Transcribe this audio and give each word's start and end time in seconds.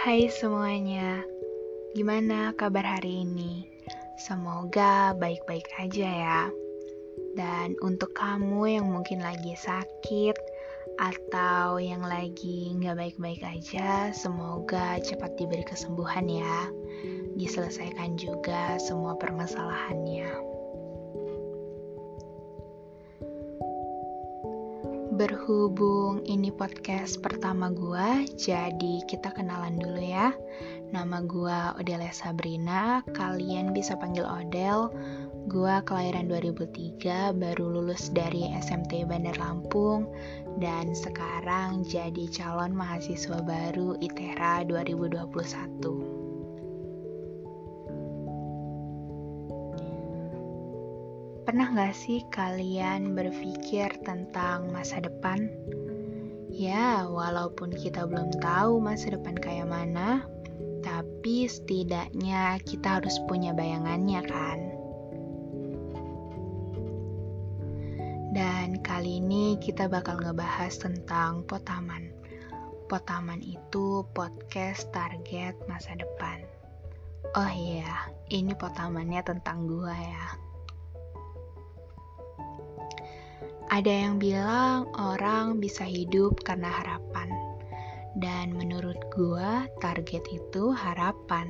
Hai 0.00 0.32
semuanya, 0.32 1.20
gimana 1.92 2.56
kabar 2.56 2.80
hari 2.80 3.20
ini? 3.20 3.68
Semoga 4.16 5.12
baik-baik 5.12 5.68
aja 5.76 6.08
ya. 6.08 6.42
Dan 7.36 7.76
untuk 7.84 8.16
kamu 8.16 8.80
yang 8.80 8.88
mungkin 8.88 9.20
lagi 9.20 9.52
sakit 9.52 10.40
atau 10.96 11.76
yang 11.76 12.00
lagi 12.00 12.72
nggak 12.80 12.96
baik-baik 12.96 13.44
aja, 13.44 14.08
semoga 14.16 14.96
cepat 15.04 15.36
diberi 15.36 15.68
kesembuhan 15.68 16.32
ya. 16.32 16.72
Diselesaikan 17.36 18.16
juga 18.16 18.80
semua 18.80 19.20
permasalahannya. 19.20 20.49
Berhubung 25.10 26.22
ini 26.22 26.54
podcast 26.54 27.18
pertama 27.18 27.66
gue, 27.74 28.30
jadi 28.38 29.02
kita 29.10 29.34
kenalan 29.34 29.74
dulu 29.74 29.98
ya. 29.98 30.30
Nama 30.94 31.26
gue 31.26 31.58
Odelia 31.82 32.14
Sabrina, 32.14 33.02
kalian 33.10 33.74
bisa 33.74 33.98
panggil 33.98 34.22
Odel. 34.22 34.86
Gue 35.50 35.74
kelahiran 35.82 36.30
2003, 36.30 37.34
baru 37.34 37.74
lulus 37.74 38.14
dari 38.14 38.54
SMT 38.54 39.10
Bandar 39.10 39.34
Lampung, 39.42 40.06
dan 40.62 40.94
sekarang 40.94 41.82
jadi 41.82 42.30
calon 42.30 42.70
mahasiswa 42.70 43.42
baru 43.42 43.98
ITERA 43.98 44.62
2021. 44.70 46.29
Pernah 51.50 51.74
gak 51.74 51.98
sih 51.98 52.22
kalian 52.30 53.18
berpikir 53.18 53.90
tentang 54.06 54.70
masa 54.70 55.02
depan? 55.02 55.50
Ya, 56.46 57.02
walaupun 57.10 57.74
kita 57.74 58.06
belum 58.06 58.38
tahu 58.38 58.78
masa 58.78 59.18
depan 59.18 59.34
kayak 59.34 59.66
mana, 59.66 60.30
tapi 60.78 61.50
setidaknya 61.50 62.54
kita 62.62 63.02
harus 63.02 63.18
punya 63.26 63.50
bayangannya 63.50 64.22
kan? 64.30 64.58
Dan 68.30 68.78
kali 68.86 69.18
ini 69.18 69.58
kita 69.58 69.90
bakal 69.90 70.22
ngebahas 70.22 70.78
tentang 70.78 71.42
Potaman. 71.50 72.14
Potaman 72.86 73.42
itu 73.42 74.06
podcast 74.14 74.86
target 74.94 75.58
masa 75.66 75.98
depan. 75.98 76.46
Oh 77.34 77.50
iya, 77.50 78.06
ini 78.30 78.54
potamannya 78.54 79.26
tentang 79.26 79.66
gua 79.66 79.98
ya. 79.98 80.49
Ada 83.70 84.10
yang 84.10 84.18
bilang 84.18 84.90
orang 84.98 85.62
bisa 85.62 85.86
hidup 85.86 86.42
karena 86.42 86.66
harapan. 86.66 87.30
Dan 88.18 88.58
menurut 88.58 88.98
gua, 89.14 89.70
target 89.78 90.26
itu 90.26 90.74
harapan. 90.74 91.46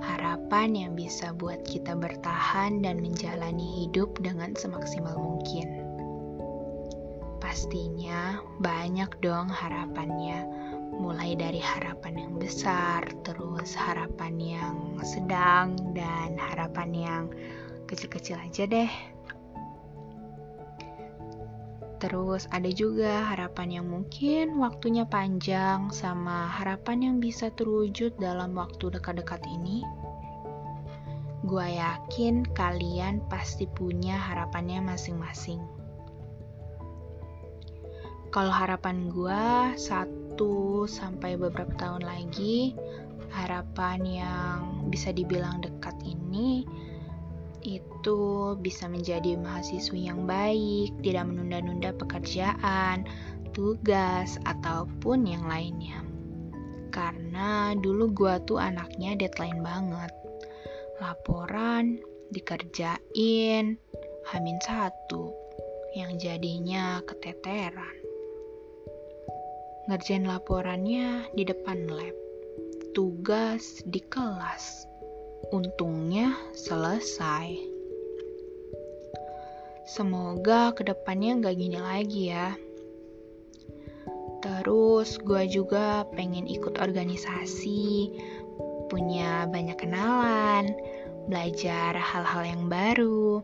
Harapan 0.00 0.72
yang 0.72 0.92
bisa 0.96 1.36
buat 1.36 1.68
kita 1.68 1.92
bertahan 2.00 2.80
dan 2.80 3.04
menjalani 3.04 3.84
hidup 3.84 4.16
dengan 4.24 4.56
semaksimal 4.56 5.20
mungkin. 5.20 5.84
Pastinya 7.44 8.40
banyak 8.64 9.20
dong 9.20 9.52
harapannya, 9.52 10.48
mulai 10.96 11.36
dari 11.36 11.60
harapan 11.60 12.24
yang 12.24 12.34
besar, 12.40 13.04
terus 13.20 13.76
harapan 13.76 14.40
yang 14.40 14.76
sedang, 15.04 15.76
dan 15.92 16.40
harapan 16.40 16.90
yang 16.96 17.24
kecil-kecil 17.84 18.40
aja 18.40 18.64
deh. 18.64 19.17
Terus 21.98 22.46
ada 22.54 22.70
juga 22.70 23.26
harapan 23.26 23.82
yang 23.82 23.86
mungkin 23.90 24.62
waktunya 24.62 25.02
panjang 25.02 25.90
sama 25.90 26.46
harapan 26.46 27.10
yang 27.10 27.16
bisa 27.18 27.50
terwujud 27.50 28.14
dalam 28.22 28.54
waktu 28.54 28.94
dekat-dekat 28.94 29.42
ini. 29.50 29.82
Gua 31.42 31.66
yakin 31.66 32.46
kalian 32.54 33.22
pasti 33.26 33.66
punya 33.66 34.14
harapannya 34.14 34.78
masing-masing. 34.78 35.58
Kalau 38.30 38.54
harapan 38.54 39.10
gua 39.10 39.74
satu 39.74 40.86
sampai 40.86 41.34
beberapa 41.34 41.74
tahun 41.74 42.06
lagi, 42.06 42.78
harapan 43.34 43.98
yang 44.06 44.58
bisa 44.86 45.10
dibilang 45.10 45.58
dekat 45.58 45.98
ini 46.06 46.62
itu 47.68 48.56
bisa 48.64 48.88
menjadi 48.88 49.36
mahasiswa 49.36 49.92
yang 49.92 50.24
baik, 50.24 50.96
tidak 51.04 51.28
menunda-nunda 51.28 51.92
pekerjaan, 51.92 53.04
tugas, 53.52 54.40
ataupun 54.48 55.28
yang 55.28 55.44
lainnya. 55.44 56.00
Karena 56.88 57.76
dulu 57.76 58.08
gua 58.08 58.40
tuh 58.40 58.56
anaknya 58.56 59.12
deadline 59.20 59.60
banget. 59.60 60.08
Laporan 61.04 62.00
dikerjain 62.32 63.76
hamin 64.32 64.58
satu, 64.64 65.36
yang 65.92 66.16
jadinya 66.16 67.04
keteteran. 67.04 67.96
Ngerjain 69.88 70.24
laporannya 70.24 71.28
di 71.32 71.48
depan 71.48 71.88
lab, 71.88 72.16
tugas 72.92 73.80
di 73.88 74.00
kelas 74.04 74.88
Untungnya 75.54 76.34
selesai. 76.52 77.56
Semoga 79.88 80.76
ke 80.76 80.84
depannya 80.84 81.48
gak 81.48 81.56
gini 81.56 81.78
lagi 81.80 82.22
ya. 82.28 82.52
Terus 84.44 85.18
gue 85.18 85.48
juga 85.50 86.06
pengen 86.14 86.46
ikut 86.46 86.78
organisasi, 86.78 88.12
punya 88.92 89.48
banyak 89.50 89.78
kenalan, 89.80 90.76
belajar 91.26 91.96
hal-hal 91.96 92.42
yang 92.46 92.64
baru, 92.70 93.42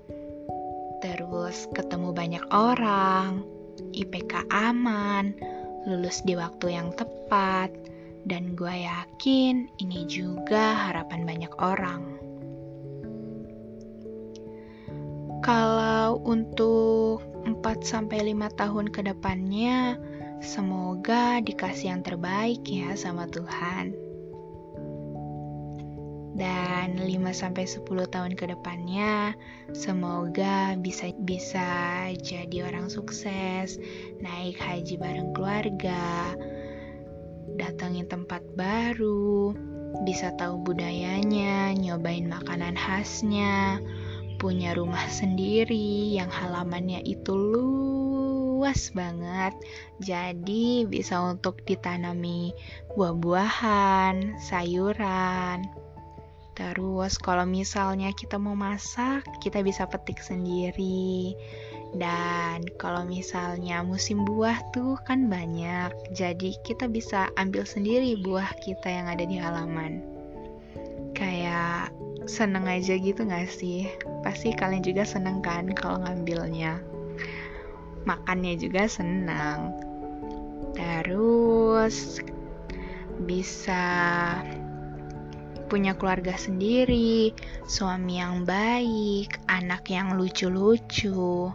terus 1.04 1.66
ketemu 1.76 2.16
banyak 2.16 2.44
orang, 2.52 3.44
IPK 3.92 4.48
aman, 4.48 5.36
lulus 5.84 6.24
di 6.24 6.32
waktu 6.32 6.80
yang 6.80 6.96
tepat, 6.96 7.68
dan 8.24 8.56
gue 8.56 8.72
yakin 8.72 9.68
ini 9.80 10.08
juga 10.08 10.88
harapan 10.88 11.28
banyak 11.28 11.52
orang. 11.60 12.02
Kalau 15.44 16.24
untuk 16.24 17.20
4-5 17.44 18.48
tahun 18.56 18.86
ke 18.88 19.00
depannya, 19.12 20.00
semoga 20.40 21.44
dikasih 21.44 21.92
yang 21.92 22.00
terbaik 22.00 22.64
ya 22.64 22.96
sama 22.96 23.28
Tuhan. 23.28 23.92
Dan 26.34 26.98
5-10 26.98 27.84
tahun 28.10 28.32
ke 28.34 28.56
depannya, 28.56 29.36
semoga 29.70 30.74
bisa 30.80 31.12
bisa 31.22 31.68
jadi 32.18 32.66
orang 32.66 32.90
sukses, 32.90 33.78
naik 34.18 34.58
haji 34.58 34.98
bareng 34.98 35.30
keluarga, 35.36 36.34
datangin 37.54 38.06
tempat 38.10 38.42
baru, 38.58 39.54
bisa 40.02 40.34
tahu 40.34 40.58
budayanya, 40.66 41.70
nyobain 41.78 42.26
makanan 42.26 42.74
khasnya, 42.74 43.78
punya 44.42 44.74
rumah 44.74 45.06
sendiri 45.06 46.10
yang 46.14 46.26
halamannya 46.28 47.00
itu 47.06 47.30
luas 47.30 48.90
banget. 48.90 49.54
Jadi 50.02 50.88
bisa 50.90 51.22
untuk 51.22 51.62
ditanami 51.62 52.50
buah-buahan, 52.98 54.42
sayuran. 54.42 55.62
Terus 56.54 57.18
kalau 57.18 57.46
misalnya 57.46 58.14
kita 58.14 58.38
mau 58.38 58.54
masak, 58.54 59.26
kita 59.42 59.62
bisa 59.66 59.90
petik 59.90 60.22
sendiri 60.22 61.34
dan 61.94 62.66
kalau 62.74 63.06
misalnya 63.06 63.86
musim 63.86 64.26
buah 64.26 64.58
tuh 64.74 64.98
kan 65.06 65.30
banyak, 65.30 65.94
jadi 66.10 66.50
kita 66.66 66.90
bisa 66.90 67.30
ambil 67.38 67.62
sendiri 67.62 68.18
buah 68.18 68.50
kita 68.58 68.90
yang 68.90 69.06
ada 69.06 69.22
di 69.22 69.38
halaman. 69.38 70.02
Kayak 71.14 71.94
seneng 72.26 72.66
aja 72.66 72.98
gitu 72.98 73.22
gak 73.22 73.46
sih? 73.46 73.86
Pasti 74.26 74.50
kalian 74.50 74.82
juga 74.82 75.06
seneng 75.06 75.38
kan 75.38 75.70
kalau 75.70 76.02
ngambilnya. 76.02 76.82
Makannya 78.02 78.58
juga 78.58 78.90
senang. 78.90 79.78
Terus 80.74 82.18
bisa 83.22 83.86
punya 85.74 85.98
keluarga 85.98 86.38
sendiri, 86.38 87.34
suami 87.66 88.22
yang 88.22 88.46
baik, 88.46 89.42
anak 89.50 89.90
yang 89.90 90.14
lucu-lucu, 90.14 91.50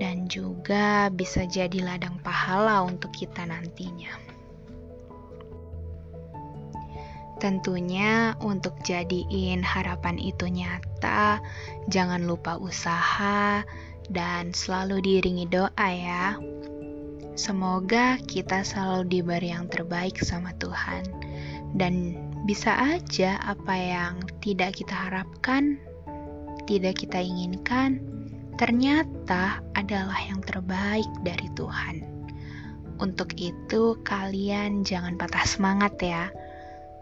dan 0.00 0.24
juga 0.24 1.12
bisa 1.12 1.44
jadi 1.44 1.84
ladang 1.84 2.16
pahala 2.24 2.80
untuk 2.80 3.12
kita 3.12 3.44
nantinya. 3.44 4.08
Tentunya, 7.36 8.32
untuk 8.40 8.72
jadiin 8.80 9.60
harapan 9.60 10.16
itu 10.16 10.48
nyata, 10.48 11.36
jangan 11.92 12.24
lupa 12.24 12.56
usaha 12.56 13.60
dan 14.08 14.56
selalu 14.56 15.04
diiringi 15.04 15.44
doa, 15.52 15.88
ya. 15.92 16.40
Semoga 17.36 18.16
kita 18.24 18.64
selalu 18.64 19.12
diberi 19.12 19.52
yang 19.52 19.68
terbaik 19.68 20.16
sama 20.24 20.56
Tuhan 20.56 21.04
Dan 21.76 22.16
bisa 22.46 22.78
aja 22.78 23.42
apa 23.42 23.74
yang 23.74 24.22
tidak 24.38 24.78
kita 24.78 24.94
harapkan, 24.94 25.82
tidak 26.70 27.02
kita 27.02 27.18
inginkan, 27.18 27.98
ternyata 28.54 29.58
adalah 29.74 30.14
yang 30.22 30.38
terbaik 30.46 31.10
dari 31.26 31.50
Tuhan. 31.58 32.06
Untuk 33.02 33.34
itu, 33.36 33.98
kalian 34.06 34.86
jangan 34.86 35.18
patah 35.18 35.42
semangat 35.42 35.98
ya. 35.98 36.30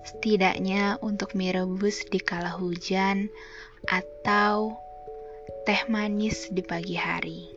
Setidaknya 0.08 0.96
untuk 1.05 1.37
mie 1.37 1.52
rebus 1.52 2.08
di 2.08 2.19
kala 2.19 2.56
hujan 2.56 3.29
atau 3.87 4.81
teh 5.69 5.85
manis 5.93 6.49
di 6.50 6.64
pagi 6.64 6.97
hari. 6.97 7.52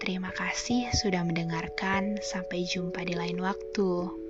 Terima 0.00 0.32
kasih 0.32 0.90
sudah 0.96 1.22
mendengarkan. 1.22 2.18
Sampai 2.24 2.66
jumpa 2.66 3.04
di 3.04 3.14
lain 3.14 3.40
waktu. 3.40 4.25